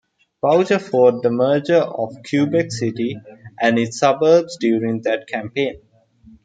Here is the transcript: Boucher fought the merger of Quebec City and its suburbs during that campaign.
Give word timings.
Boucher 0.41 0.79
fought 0.79 1.21
the 1.21 1.29
merger 1.29 1.75
of 1.77 2.15
Quebec 2.27 2.71
City 2.71 3.19
and 3.61 3.77
its 3.77 3.99
suburbs 3.99 4.57
during 4.59 4.99
that 5.01 5.27
campaign. 5.27 5.79